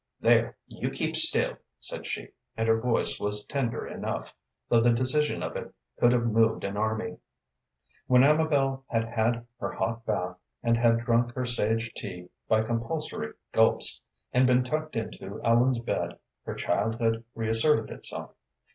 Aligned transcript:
"There, 0.19 0.57
you 0.65 0.89
keep 0.89 1.15
still!" 1.15 1.57
said 1.79 2.07
she, 2.07 2.29
and 2.57 2.67
her 2.67 2.81
voice 2.81 3.19
was 3.19 3.45
tender 3.45 3.85
enough, 3.85 4.33
though 4.67 4.81
the 4.81 4.89
decision 4.91 5.43
of 5.43 5.55
it 5.55 5.71
could 5.99 6.11
have 6.11 6.25
moved 6.25 6.63
an 6.63 6.75
army. 6.75 7.19
When 8.07 8.23
Amabel 8.23 8.83
had 8.87 9.03
had 9.03 9.45
her 9.59 9.73
hot 9.73 10.03
bath, 10.07 10.37
and 10.63 10.75
had 10.75 11.01
drunk 11.01 11.33
her 11.33 11.45
sage 11.45 11.93
tea 11.93 12.29
by 12.47 12.63
compulsory 12.63 13.33
gulps, 13.51 14.01
and 14.33 14.47
been 14.47 14.63
tucked 14.63 14.95
into 14.95 15.39
Ellen's 15.43 15.77
bed, 15.77 16.17
her 16.45 16.55
childhood 16.55 17.23
reasserted 17.35 17.91
itself. 17.95 18.33